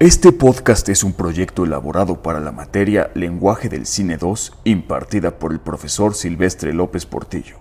[0.00, 5.52] Este podcast es un proyecto elaborado para la materia Lenguaje del Cine 2, impartida por
[5.52, 7.56] el profesor Silvestre López Portillo.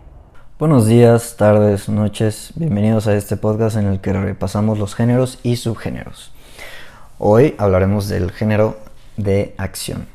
[0.58, 5.58] Buenos días, tardes, noches, bienvenidos a este podcast en el que repasamos los géneros y
[5.58, 6.32] subgéneros.
[7.18, 8.78] Hoy hablaremos del género
[9.18, 10.08] de acción.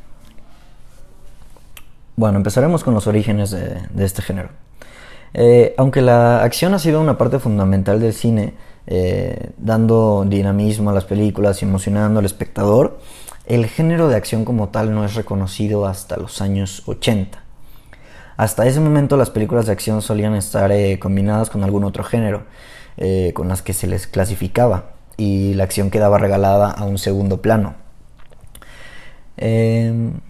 [2.17, 4.49] Bueno, empezaremos con los orígenes de, este género.
[5.35, 8.55] Eh, aunque la acción ha sido una parte fundamental del cine,
[8.87, 12.99] eh, dando dinamismo a las películas y emocionando al espectador,
[13.47, 17.43] el género de acción como tal no es reconocido hasta los años 80.
[18.37, 22.45] Hasta ese momento las películas de acción solían estar eh, combinadas con algún otro género,
[22.97, 27.43] eh, con las que se les clasificaba, y la acción quedaba regalada a un segundo
[27.43, 27.75] plano.
[29.37, 30.21] Em,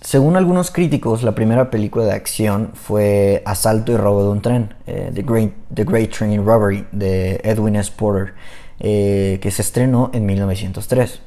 [0.00, 4.74] según algunos críticos, la primera película de acción fue Asalto y robo de un tren,
[4.86, 7.92] eh, The, Great, The, Great, Train Robbery, de Edwin S.
[7.94, 8.32] Porter,
[8.78, 11.20] eh, que se estrenó en 1903.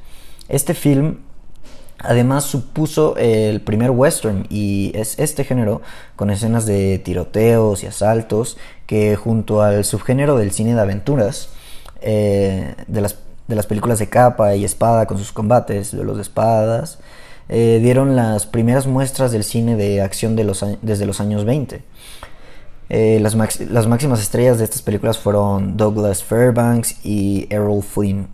[0.48, 1.18] Este film
[1.98, 5.80] además supuso el primer western y es este género
[6.16, 11.50] con escenas de tiroteos y asaltos que junto al subgénero del cine de aventuras,
[12.00, 16.16] eh, de, las, de las películas de capa y espada con sus combates, de los
[16.16, 16.98] de espadas,
[17.48, 21.82] eh, dieron las primeras muestras del cine de acción de los, desde los años 20.
[22.90, 28.28] Eh, las, las, máximas estrellas de estas películas fueron Douglas Fairbanks y Errol Flynn.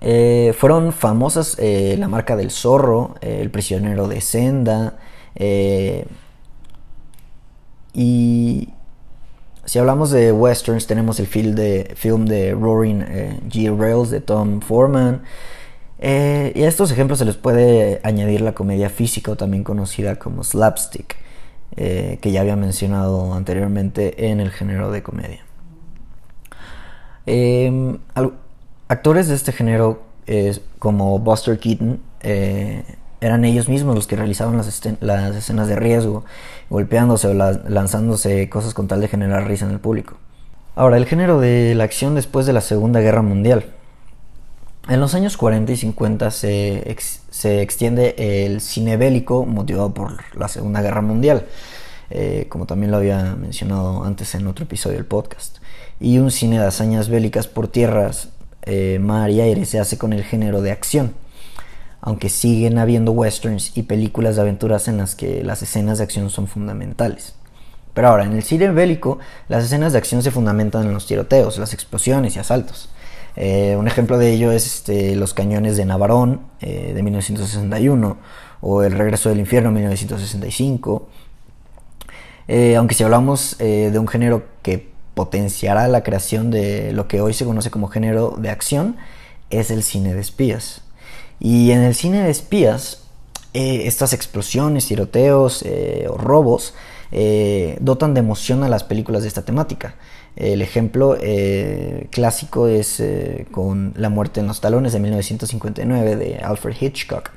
[0.00, 4.98] Eh, fueron famosas La marca del zorro, El prisionero de Senda
[7.92, 8.68] y
[9.64, 13.76] si hablamos de westerns tenemos el film de, film de Roaring G.
[13.76, 15.22] Rails de Tom Foreman.
[15.98, 20.16] Eh, y a estos ejemplos se les puede añadir la comedia física o también conocida
[20.16, 21.16] como slapstick,
[21.76, 25.44] eh, que ya había mencionado anteriormente en el género de comedia.
[27.26, 27.98] Em,
[28.88, 30.02] actores de este género
[30.78, 32.84] como Buster Keaton eh,
[33.20, 36.24] eran ellos mismos los que realizaban las, escenas de riesgo,
[36.70, 40.16] golpeándose o lanzándose cosas con tal de generar risa en el público.
[40.76, 43.66] Ahora, el género de la acción después de la Segunda Guerra Mundial.
[44.88, 46.96] En los años 40 y 50 se,
[47.28, 48.14] se extiende
[48.46, 51.44] el cine bélico motivado por la Segunda Guerra Mundial,
[52.08, 55.58] eh, como también lo había mencionado antes en otro episodio del podcast.
[56.00, 58.30] Y un cine de hazañas bélicas por tierras,
[58.62, 61.12] eh, mar y aire se hace con el género de acción,
[62.00, 66.30] aunque siguen habiendo westerns y películas de aventuras en las que las escenas de acción
[66.30, 67.34] son fundamentales.
[67.92, 69.18] Pero ahora, en el cine bélico,
[69.48, 72.88] las escenas de acción se fundamentan en los tiroteos, las explosiones y asaltos.
[73.40, 78.16] Eh, un ejemplo de ello es este, Los Cañones de Navarón eh, de 1961
[78.60, 81.08] o El Regreso del Infierno de 1965.
[82.48, 87.32] Eh, aunque si hablamos de un género que potenciará la creación de lo que hoy
[87.32, 88.96] se conoce como género de acción,
[89.50, 90.82] es el cine de espías.
[91.38, 93.04] Y en el cine de espías,
[93.52, 95.64] estas explosiones, tiroteos
[96.08, 96.74] o robos
[97.80, 99.94] dotan de emoción a las películas de esta temática.
[100.38, 106.38] El ejemplo eh, clásico es eh, con La muerte en los talones de 1959 de
[106.38, 107.30] Alfred Hitchcock,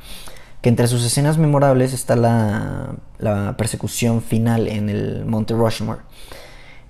[0.62, 6.02] que entre sus escenas memorables está la, persecución final en el Monte Rushmore.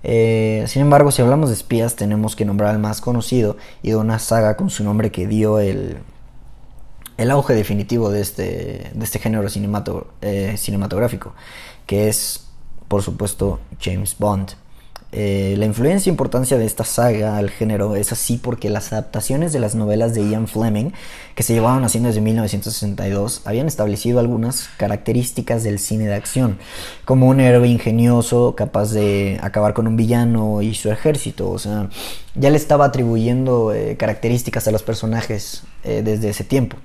[0.02, 3.96] Eh, sin embargo, si hablamos de espías, tenemos que nombrar al más conocido y de
[3.96, 5.96] una saga con su nombre que dio el,
[7.16, 11.32] el auge definitivo de este, de este género cinematográfico,
[11.86, 12.48] que es,
[12.86, 14.56] por supuesto, James Bond.
[15.14, 19.52] Eh, la influencia e importancia de esta saga al género es así porque las adaptaciones
[19.52, 20.92] de las novelas de Ian Fleming,
[21.34, 26.58] que se llevaban haciendo desde 1962, habían establecido algunas características del cine de acción,
[27.04, 31.90] como un héroe ingenioso capaz de acabar con un villano y su ejército, o sea,
[32.34, 36.78] ya le estaba atribuyendo eh, características a los personajes eh, desde ese tiempo.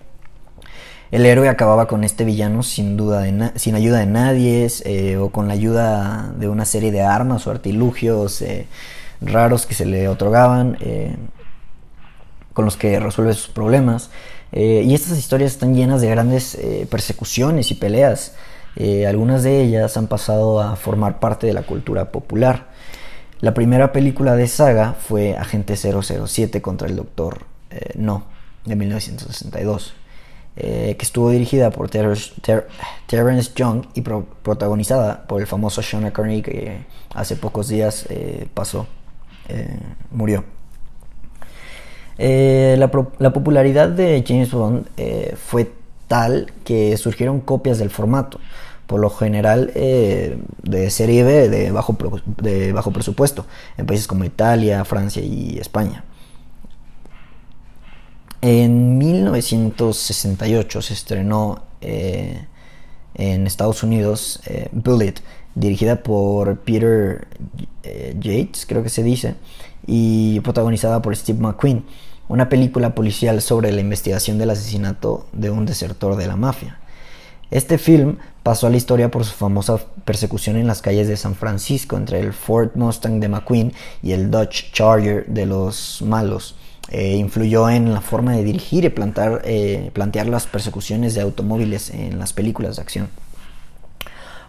[1.10, 3.24] El héroe acababa con este villano sin duda
[3.56, 7.52] sin ayuda de nadie eh, o con la ayuda de una serie de armas o
[7.52, 8.68] artilugios eh,
[9.22, 11.16] raros que se le otorgaban eh,
[12.54, 14.10] con los que resuelve sus problemas.
[14.52, 16.58] y estas historias están llenas de grandes
[16.90, 18.34] persecuciones y peleas.
[19.08, 22.68] algunas de ellas han pasado a formar parte de la cultura popular.
[23.42, 27.46] La primera película de saga fue Agente 007 contra el Doctor
[27.96, 28.24] No,
[28.66, 29.94] de 1962.
[30.60, 32.32] Eh, que estuvo dirigida por Terrence
[33.56, 36.80] Young y protagonizada por el famoso Sean Connery que
[37.14, 38.88] hace pocos días eh, pasó,
[39.50, 39.78] eh,
[40.10, 40.44] murió.
[42.18, 42.90] La,
[43.20, 44.88] la, popularidad de James Bond
[45.36, 45.72] fue
[46.08, 48.40] tal que surgieron copias del formato,
[48.88, 51.96] por lo general de serie B de bajo,
[52.42, 53.46] de bajo presupuesto,
[53.78, 56.04] en países como Italia, Francia y España.
[58.42, 62.46] En 1968 se estrenó eh,
[63.16, 65.16] en Estados Unidos eh, Bullet,
[65.56, 67.28] dirigida por Peter
[67.84, 69.36] eh, Yates, creo que se dice,
[69.88, 71.84] y protagonizada por Steve McQueen,
[72.28, 76.80] una película policial sobre la investigación del asesinato de un desertor de la mafia.
[77.50, 81.34] Este film pasó a la historia por su famosa persecución en las calles de San
[81.34, 83.74] Francisco entre el Ford Mustang de McQueen
[84.04, 86.56] y el Dodge Charger de los malos.
[86.90, 91.90] Eh, influyó en la forma de dirigir y plantar, eh, plantear las persecuciones de automóviles
[91.90, 93.10] en las películas de acción.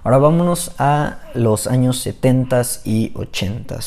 [0.04, 3.80] Ahora vámonos a los años 70 y 80,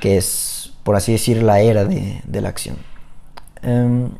[0.00, 2.76] que es, por así decir, la era de, la acción.
[3.62, 4.10] Em,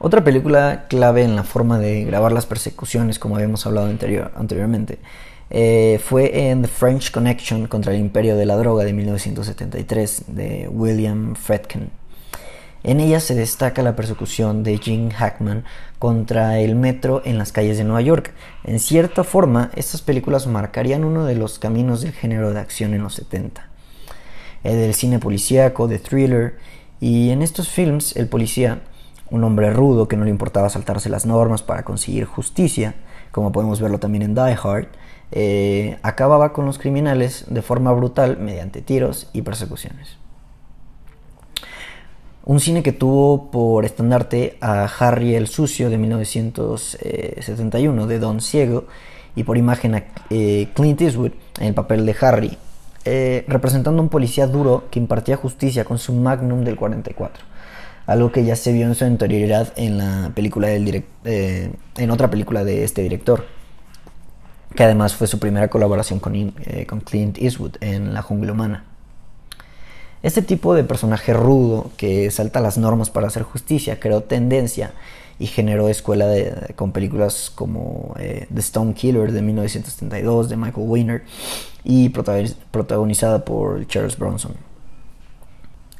[0.00, 4.98] otra película clave en la forma de grabar las persecuciones, como habíamos hablado anterior, anteriormente,
[5.54, 10.66] eh, fue en The French Connection contra el Imperio de la Droga de 1973 de
[10.72, 11.90] William Fredkin.
[12.84, 15.64] En ella se destaca la persecución de Gene Hackman
[15.98, 18.32] contra el metro en las calles de Nueva York.
[18.64, 23.02] En cierta forma, estas películas marcarían uno de los caminos del género de acción en
[23.02, 23.68] los 70.
[24.64, 26.56] El del cine policíaco, de thriller,
[26.98, 28.80] y en estos films el policía
[29.30, 32.94] un hombre rudo que no le importaba saltarse las normas para conseguir justicia,
[33.32, 34.88] como podemos verlo también en Die Hard,
[35.32, 40.18] eh, acababa con los criminales de forma brutal mediante tiros y persecuciones.
[42.44, 48.86] Un cine que tuvo por estandarte a Harry el Sucio de 1971 de Don Ciego
[49.34, 52.58] y por imagen a eh, Clint Eastwood en el papel de Harry,
[53.04, 57.52] eh, representando un policía duro que impartía justicia con su magnum del 44
[58.06, 62.30] algo que ya se vio en su anterioridad en la película del eh, en otra
[62.30, 63.44] película de este director,
[64.74, 68.84] que además fue su primera colaboración con, eh, con Clint Eastwood en La jungla humana.
[70.22, 74.92] Este tipo de personaje rudo que salta las normas para hacer justicia creó tendencia
[75.38, 80.86] y generó escuela de, con películas como eh, The Stone Killer de 1972 de Michael
[80.86, 81.22] Weiner
[81.82, 84.52] y protagonizada por Charles Bronson.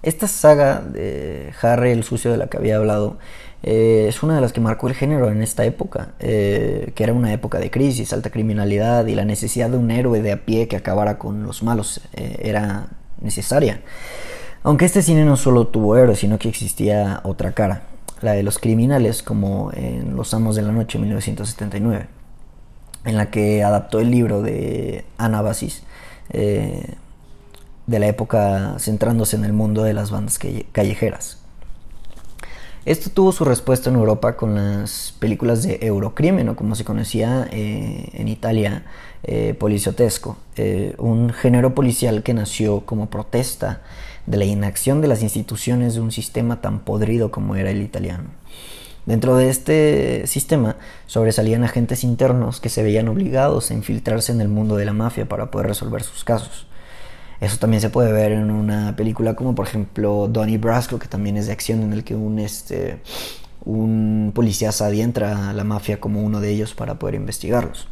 [0.02, 3.19] Esta saga de Harry el sucio de la que había hablado
[3.62, 7.12] eh, es una de las que marcó el género en esta época, eh, que era
[7.12, 10.66] una época de crisis, alta criminalidad y la necesidad de un héroe de a pie
[10.66, 12.88] que acabara con los malos eh, era
[13.20, 13.81] necesaria.
[14.64, 17.82] Aunque este cine no solo tuvo héroes, sino que existía otra cara,
[18.20, 22.06] la de los criminales, como en Los Amos de la Noche 1979,
[23.04, 25.84] en la que adaptó el libro de Anabasis
[27.87, 30.38] de la época centrándose en el mundo de las bandas
[30.73, 31.38] callejeras.
[32.84, 37.49] Esto tuvo su respuesta en Europa con las películas de Eurocrimen, o como se conocía
[37.52, 38.84] eh, en Italia,
[39.23, 43.82] eh, Policiotesco, eh, un género policial que nació como protesta
[44.26, 48.31] de la inacción de las instituciones de un sistema tan podrido como era el italiano.
[49.06, 50.76] Dentro de este sistema
[51.06, 55.28] sobresalían agentes internos que se veían obligados a infiltrarse en el mundo de la mafia
[55.28, 56.67] para poder resolver sus casos.
[57.43, 61.37] Eso también se puede ver en una película como por ejemplo Donnie Brasco, que también
[61.37, 63.00] es de acción, en el que un, este,
[63.65, 67.89] un policía se adentra a la mafia como uno de ellos para poder investigarlos.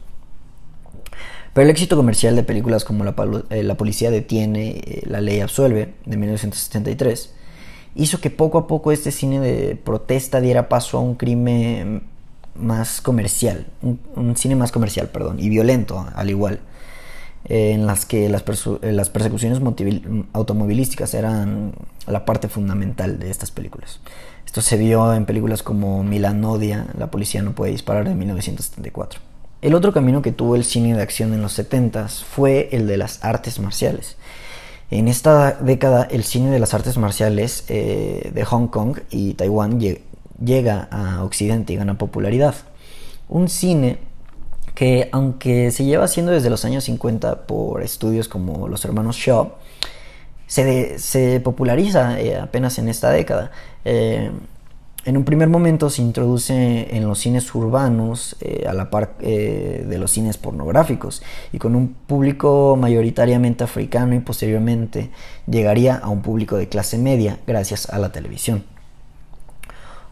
[1.52, 3.16] Pero el éxito comercial de películas como La,
[3.50, 7.34] eh, la Policía Detiene, eh, La Ley Absuelve, de 1973,
[7.96, 12.04] hizo que poco a poco este cine de protesta diera paso a un crimen
[12.54, 16.60] más comercial, un cine más comercial, perdón, y violento al igual
[17.44, 19.60] en las que las, eh, persecuciones
[20.32, 21.72] automovilísticas eran
[22.06, 24.00] la parte fundamental de estas películas.
[24.46, 29.20] Esto se vio en películas como Milan Odia, La policía no puede disparar de 1974.
[29.62, 32.96] El otro camino que tuvo el cine de acción en los 70 fue el de
[32.96, 34.16] las artes marciales.
[34.90, 39.78] En esta década el cine de las artes marciales eh, de Hong Kong y Taiwán
[40.44, 42.54] llega a Occidente y gana popularidad.
[43.28, 43.98] Un cine
[44.74, 49.52] que aunque se lleva haciendo desde los años 50 por estudios como los hermanos Shaw,
[50.50, 53.52] se, populariza eh, apenas en esta década.
[53.84, 54.30] Eh,
[55.06, 59.96] en un primer momento se introduce en los cines urbanos eh, a la par de
[59.98, 61.22] los cines pornográficos
[61.52, 65.10] y con un público mayoritariamente africano y posteriormente
[65.46, 68.64] llegaría a un público de clase media gracias a la televisión.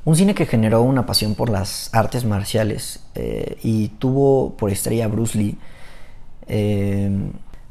[0.04, 5.08] Un cine que generó una pasión por las artes marciales eh, y tuvo por estrella
[5.08, 5.58] Bruce Lee,
[6.46, 7.10] eh,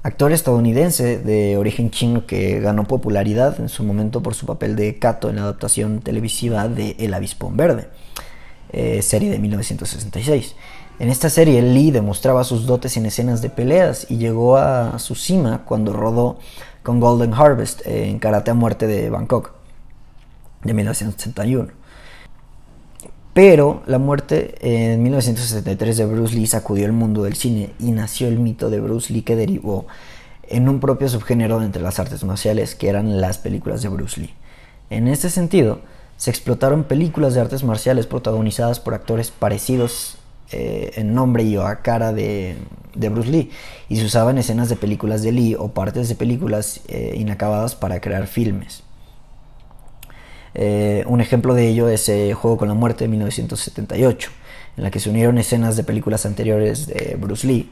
[0.03, 5.00] actor estadounidense de origen chino que ganó popularidad en su momento por su papel de
[5.00, 7.89] Kato en la adaptación televisiva de El Avispón Verde,
[8.72, 10.55] eh, serie de 1966.
[11.00, 15.13] En esta serie Lee demostraba sus dotes en escenas de peleas y llegó a su
[15.15, 16.39] cima cuando rodó
[16.84, 19.53] con Golden Harvest en Karate a Muerte de Bangkok
[20.63, 21.76] de 1961.
[23.38, 28.27] Pero la muerte en 1973 de Bruce Lee sacudió el mundo del cine y nació
[28.29, 29.86] el mito de Bruce Lee que derivó
[30.48, 34.34] en un propio subgénero entre las artes marciales que eran las películas de Bruce Lee.
[34.89, 35.82] En este sentido,
[36.17, 40.17] se explotaron películas de artes marciales protagonizadas por actores parecidos
[40.51, 42.58] eh, en nombre y a cara de,
[42.96, 43.51] Bruce Lee
[43.88, 48.01] y se usaban escenas de películas de Lee o partes de películas eh, inacabadas para
[48.01, 48.82] crear filmes.
[50.60, 54.32] Eh, un ejemplo de ello es Juego con la Muerte de 1978,
[54.76, 57.70] en la que se unieron escenas de películas anteriores de Bruce Lee,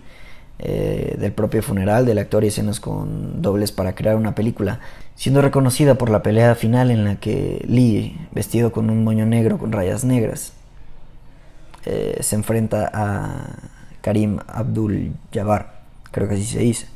[0.59, 4.79] eh, del propio funeral del actor y escenas con dobles para crear una película,
[5.15, 9.57] siendo reconocida por la pelea final en la que Lee, vestido con un moño negro
[9.57, 10.53] con rayas negras,
[11.85, 13.57] eh, se enfrenta a
[14.01, 16.87] Karim Abdul Jabbar, creo que así se dice.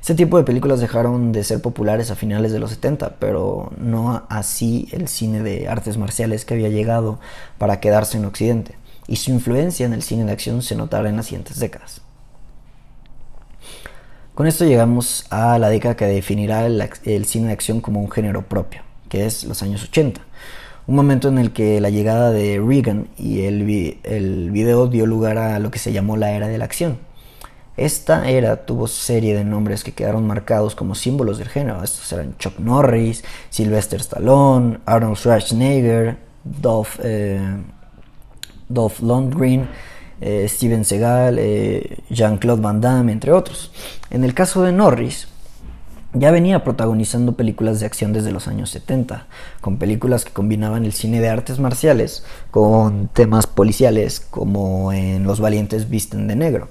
[0.00, 4.24] Este tipo de películas dejaron de ser populares a finales de los 70, pero no
[4.28, 7.18] así el cine de artes marciales que había llegado
[7.58, 8.76] para quedarse en Occidente,
[9.06, 12.00] y su influencia en el cine de acción se notará en las siguientes décadas.
[14.34, 18.46] Con esto llegamos a la década que definirá el, cine de acción como un género
[18.46, 20.20] propio, que es los años 80,
[20.86, 25.38] un momento en el que la llegada de Reagan y el, el video dio lugar
[25.38, 27.07] a lo que se llamó la era de la acción
[27.78, 31.82] esta era tuvo serie de nombres que quedaron marcados como símbolos del género.
[31.82, 37.40] Estos eran Chuck Norris, Sylvester Stallone, Arnold Schwarzenegger, Dolph, eh,
[38.68, 39.68] Dolph Lundgren,
[40.20, 43.70] eh, Steven Seagal, eh, Jean-Claude Van Damme, entre otros.
[44.10, 45.28] En el caso de Norris,
[46.14, 49.26] ya venía protagonizando películas de acción desde los años 70,
[49.60, 55.38] con películas que combinaban el cine de artes marciales con temas policiales como en Los
[55.38, 56.68] Valientes Visten de Negro.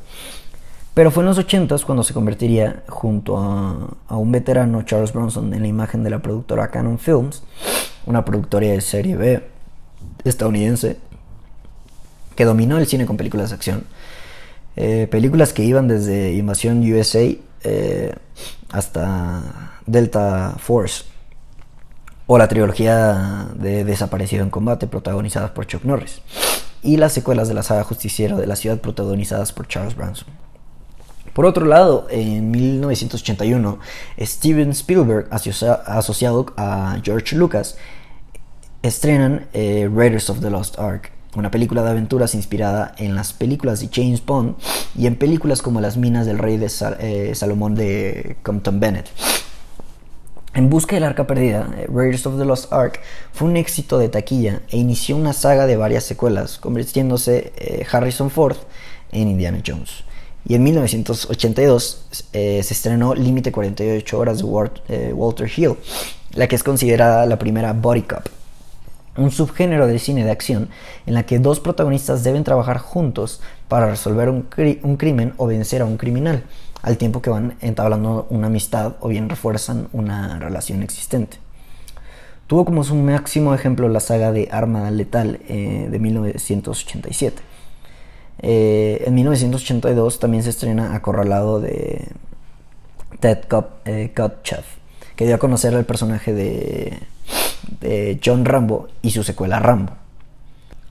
[0.98, 5.62] Pero fue en los 80 cuando se convertiría junto a, un veterano Charles Bronson en
[5.62, 7.44] la imagen de la productora Canon Films,
[8.08, 9.44] una productora de serie B
[10.24, 10.98] estadounidense
[12.36, 13.84] que dominó el cine con películas de acción.
[14.76, 17.32] Eh, películas que iban desde Invasión USA
[17.64, 18.16] eh,
[18.72, 21.04] hasta Delta Force
[22.26, 26.24] o la trilogía de Desaparecido en Combate protagonizadas por Chuck Norris
[26.82, 30.47] y las secuelas de la saga Justiciero de la Ciudad protagonizadas por Charles Bronson.
[31.38, 33.78] Por otro lado, en 1981,
[34.22, 37.78] Steven Spielberg, asociado a George Lucas,
[38.82, 43.80] estrenan eh, Raiders of the Lost Ark, una película de aventuras inspirada en las películas
[43.82, 44.56] de James Bond
[44.98, 49.08] y en películas como Las Minas del Rey de eh, Salomón de Compton Bennett.
[50.56, 53.00] En busca del arca perdida, eh, Raiders of the Lost Ark
[53.32, 58.58] fue un éxito de taquilla e inició una saga de varias secuelas, convirtiéndose Harrison Ford
[59.12, 60.07] en Indiana Jones.
[60.48, 64.46] Y en 1982 eh, se estrenó Límite 48 horas de
[64.88, 65.76] eh, Walter Hill,
[66.32, 68.26] la que es considerada la primera body cop,
[69.18, 70.70] un subgénero de cine de acción
[71.06, 74.48] en la que dos protagonistas deben trabajar juntos para resolver un,
[74.84, 76.44] un crimen o vencer a un criminal,
[76.82, 81.40] al tiempo que van entablando una amistad o bien refuerzan una relación existente.
[82.46, 87.57] Tuvo como su máximo ejemplo la saga de Arma Letal eh, de 1987
[88.40, 92.08] eh, en 1982 también se estrena Acorralado de
[93.20, 93.40] Ted
[93.86, 94.66] eh, Kotcheff,
[95.16, 97.00] que dio a conocer al personaje de,
[98.24, 99.94] John Rambo y su secuela Rambo.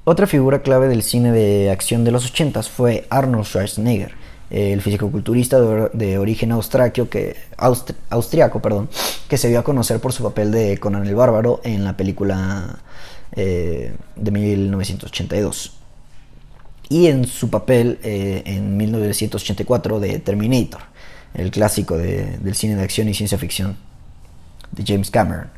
[0.05, 4.13] Otra figura clave del cine de acción de los 80 fue Arnold Schwarzenegger,
[4.51, 7.37] el fisicoculturista de, de origen austriaco que,
[8.11, 8.89] austriaco, perdón,
[9.29, 12.79] que se dio a conocer por su papel de Conan el Bárbaro en la película
[13.33, 15.76] eh, de 1982
[16.89, 20.83] y en su papel eh, en 1984 de Terminator,
[21.35, 23.77] el clásico del cine de acción y ciencia ficción
[24.73, 25.49] de James Cameron.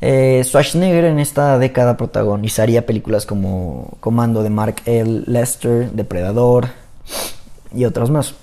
[0.00, 5.22] Eh, Schwarzenegger en esta década protagonizaría películas como Comando de Mark L.
[5.26, 6.68] Lester, Depredador
[7.74, 8.34] y otras más.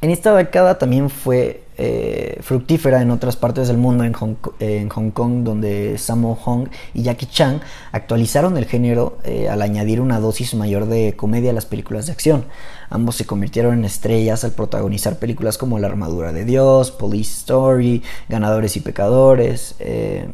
[0.00, 5.42] En esta década también fue eh, fructífera en otras partes del mundo, en Hong, Kong,
[5.42, 7.62] donde Sammo Hong y Jackie Chan
[7.92, 12.12] actualizaron el género eh, al añadir una dosis mayor de comedia a las películas de
[12.12, 12.44] acción.
[12.90, 18.02] Ambos se convirtieron en estrellas al protagonizar películas como La Armadura de Dios, Police Story,
[18.28, 20.28] Ganadores y Pecadores, eh,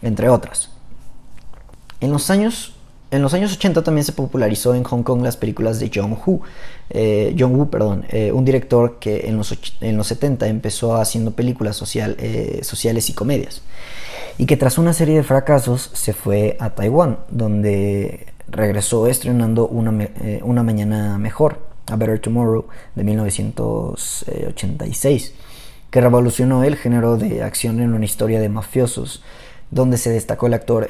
[0.00, 0.70] entre otras.
[2.00, 2.77] En los años
[3.10, 6.42] en los años 80 también se popularizó en Hong Kong las películas de John Woo,
[6.90, 11.30] eh, John Woo, perdón, eh, un director que en los, en los 70 empezó haciendo
[11.30, 13.62] películas social, eh, sociales y comedias,
[14.36, 20.10] y que tras una serie de fracasos se fue a Taiwán, donde regresó estrenando Una,
[20.42, 25.32] una Mañana Mejor, A Better Tomorrow, de 1986,
[25.90, 29.22] que revolucionó el género de acción en una historia de mafiosos,
[29.70, 30.88] donde se destacó el actor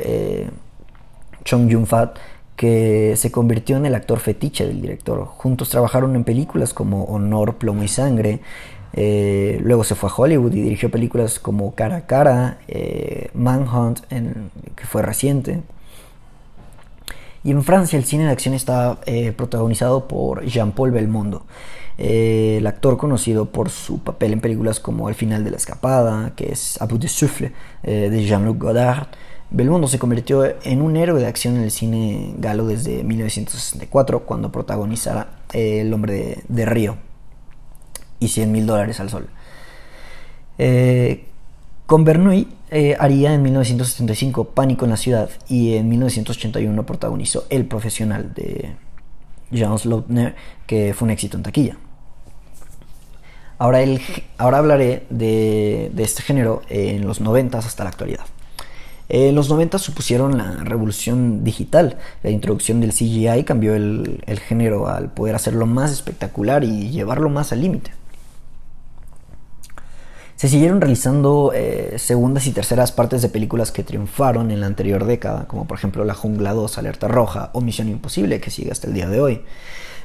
[1.45, 2.17] Chong Yun-fat,
[2.59, 5.25] que se convirtió en el actor fetiche del director.
[5.25, 8.41] Juntos trabajaron en películas como Honor, Plomo y Sangre.
[8.95, 14.01] Eh, luego se fue a Hollywood y dirigió películas como Cara a Cara, eh, Manhunt,
[14.75, 15.61] que fue reciente.
[17.45, 21.45] Y en Francia el cine de acción está eh, protagonizado por Jean-Paul Belmondo,
[21.97, 26.51] el actor conocido por su papel en películas como El final de la escapada, que
[26.51, 27.53] es A bout de souffle,
[27.85, 29.07] de Jean-Luc Godard,
[29.51, 34.53] Belmondo se convirtió en un héroe de acción en el cine galo desde 1964 cuando
[34.53, 36.97] protagonizara El hombre de, Río
[38.21, 39.29] y 100 mil dólares al sol.
[40.59, 41.25] Eh,
[41.87, 47.65] con Bernoulli eh, haría en 1975 Pánico en la ciudad y en 1981 protagonizó El
[47.65, 48.77] profesional de
[49.51, 50.35] Jean Lautner
[50.67, 51.79] que fue un éxito en taquilla.
[53.57, 54.01] Ahora, el,
[54.37, 58.27] ahora hablaré de, de este género en los 90 hasta la actualidad.
[59.09, 61.97] En los 90 supusieron la revolución digital.
[62.23, 67.53] La introducción del CGI cambió el, género al poder hacerlo más espectacular y llevarlo más
[67.53, 67.93] al límite.
[70.37, 75.05] Se siguieron realizando eh, segundas y terceras partes de películas que triunfaron en la anterior
[75.05, 78.87] década, como por ejemplo La Jungla 2, Alerta Roja o Misión Imposible, que sigue hasta
[78.87, 79.43] el día de hoy.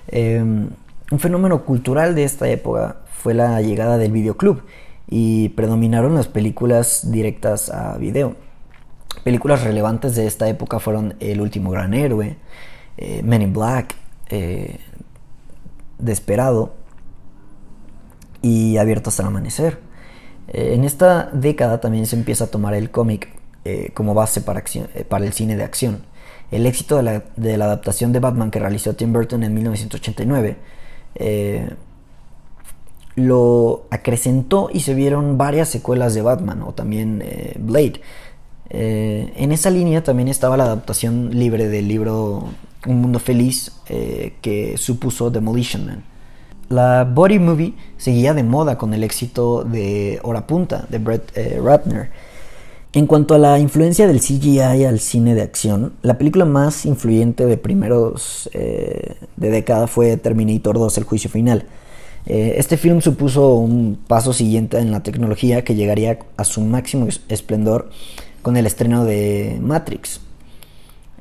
[0.07, 0.69] Em,
[1.11, 4.63] un fenómeno cultural de esta época fue la llegada del videoclub
[5.07, 8.35] y predominaron las películas directas a video.
[9.23, 12.35] Películas relevantes de esta época fueron El último gran héroe,
[12.97, 13.95] eh, Men in Black,
[14.29, 14.79] eh,
[15.97, 16.73] Desperado
[18.41, 19.79] y Abierto hasta el amanecer.
[20.49, 23.29] Eh, en esta década también se empieza a tomar el cómic
[23.93, 26.03] como base para, el cine de acción.
[26.51, 30.57] El éxito de la, adaptación de Batman que realizó Tim Burton en 1989
[33.15, 37.23] lo acrecentó y se vieron varias secuelas de Batman o también
[37.57, 38.01] Blade
[38.75, 42.49] eh, en esa línea también estaba la adaptación libre del libro
[42.87, 46.03] Un Mundo Feliz eh, que supuso Demolition Man.
[46.69, 51.61] La body movie seguía de moda con el éxito de Hora Punta de Brett eh,
[51.63, 52.09] Ratner.
[52.93, 57.45] En cuanto a la influencia del CGI al cine de acción, la película más influyente
[57.45, 59.15] de primeros de
[59.49, 61.65] década fue Terminator 2, El Juicio Final.
[62.27, 67.89] este film supuso un paso siguiente en la tecnología que llegaría a su máximo esplendor
[68.43, 70.19] con el estreno de Matrix.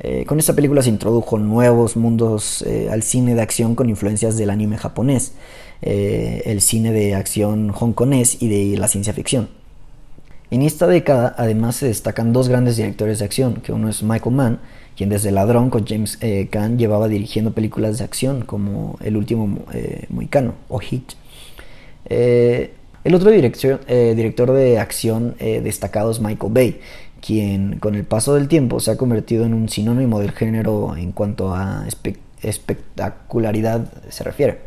[0.05, 4.37] Eh, con esta película se introdujo nuevos mundos eh, al cine de acción con influencias
[4.37, 5.35] del anime japonés,
[5.81, 9.49] eh, el cine de acción hongkonés y de la ciencia ficción.
[10.51, 14.35] En esta década además se destacan dos grandes directores de acción, que uno es Michael
[14.35, 14.61] Mann,
[14.97, 16.19] quien desde Ladrón con James
[16.51, 19.61] Caan llevaba dirigiendo películas de acción como El último
[20.11, 21.13] Moicano o Hit.
[22.11, 26.81] el otro director, director de acción destacado es Michael Bay,
[27.25, 31.13] quien con el paso del tiempo se ha convertido en un sinónimo del género en
[31.13, 31.87] cuanto a
[32.43, 34.59] espectacularidad se refiere.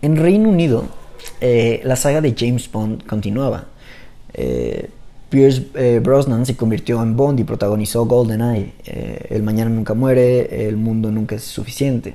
[0.00, 0.84] En Reino Unido,
[1.40, 3.66] eh, la saga de James Bond continuaba.
[4.32, 4.88] Eh,
[5.28, 8.72] Pierce eh, Brosnan se convirtió en Bond y protagonizó GoldenEye.
[9.28, 12.14] el mañana nunca muere, el mundo nunca es suficiente.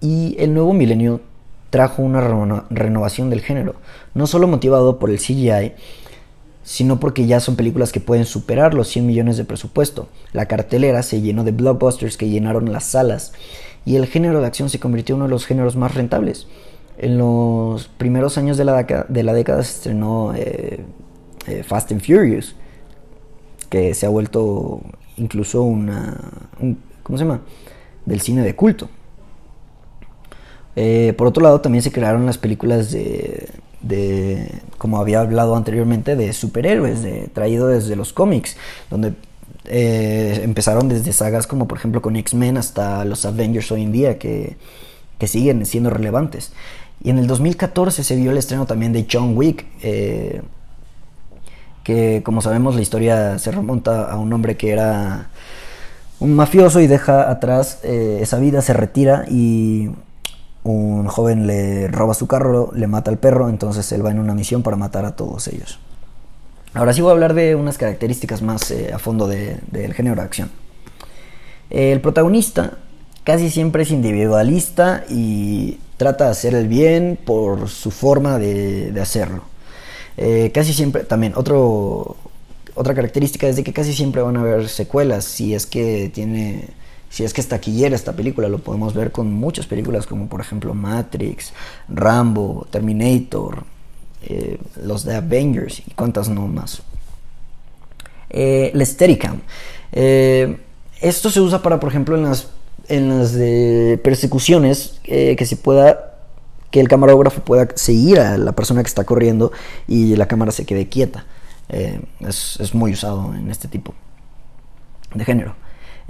[0.00, 1.20] Y el nuevo milenio
[1.68, 3.74] trajo una renovación del género,
[4.14, 5.72] no solo motivado por el CGI,
[6.68, 10.10] sino porque ya son películas que pueden superar los 100 millones de presupuesto.
[10.34, 13.32] La cartelera se llenó de blockbusters que llenaron las salas
[13.86, 16.46] y el género de acción se convirtió en uno de los géneros más rentables.
[16.98, 18.74] En los primeros años de la,
[19.32, 20.84] década se estrenó eh,
[21.46, 22.54] eh, Fast and Furious,
[23.70, 24.82] que se ha vuelto
[25.16, 26.20] incluso una...
[27.02, 27.40] ¿Cómo se llama?
[28.04, 28.90] Del cine de culto.
[30.76, 33.48] Eh, por otro lado, también se crearon las películas de
[33.80, 38.56] de, como había hablado anteriormente, de superhéroes, de, traído desde los cómics,
[38.90, 39.14] donde
[39.66, 44.18] eh, empezaron desde sagas como por ejemplo con X-Men hasta los Avengers hoy en día,
[44.18, 44.56] que,
[45.26, 46.52] siguen siendo relevantes.
[47.02, 50.42] Y en el 2014 se vio el estreno también de John Wick, eh,
[51.84, 55.28] que como sabemos la historia se remonta a un hombre que era
[56.20, 59.90] un mafioso y deja atrás eh, esa vida, se retira y
[60.64, 64.34] un joven le roba su carro, le mata al perro, entonces él va en una
[64.34, 65.78] misión para matar a todos ellos.
[66.74, 70.22] Ahora sí voy a hablar de unas características más eh, a fondo del género de
[70.22, 70.50] acción.
[71.70, 72.78] El protagonista
[73.24, 79.42] casi siempre es individualista y trata de hacer el bien por su forma de, hacerlo.
[80.16, 82.16] Eh, casi siempre, también, otro,
[82.74, 86.68] otra característica es de que casi siempre van a haber secuelas si es que tiene
[87.10, 90.40] si es que es taquillera esta película, lo podemos ver con muchas películas como por
[90.40, 91.52] ejemplo Matrix,
[91.88, 93.64] Rambo, Terminator,
[94.22, 96.82] eh, los de Avengers y cuántas no más.
[98.30, 99.40] Eh, la Steadicam.
[99.92, 100.58] Eh,
[101.00, 102.48] esto se usa para, por ejemplo, en las,
[102.88, 106.16] en las de persecuciones, eh, que se pueda,
[106.70, 109.52] que el camarógrafo pueda seguir a la persona que está corriendo
[109.86, 111.24] y la cámara se quede quieta.
[111.68, 113.94] Es, es, muy usado en este tipo
[115.14, 115.54] de género.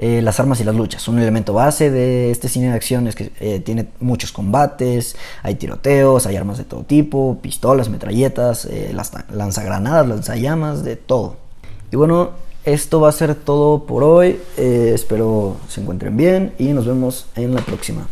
[0.00, 3.16] Eh, las armas y las luchas, un elemento base de este cine de acción es
[3.16, 8.94] que eh, tiene muchos combates, hay tiroteos, hay armas de todo tipo, pistolas, metralletas, eh,
[9.32, 11.36] lanzagranadas, lanzallamas, de todo.
[11.90, 12.30] Y bueno,
[12.64, 14.38] esto va a ser todo por hoy.
[14.56, 18.06] espero se encuentren bien y nos vemos en la próxima.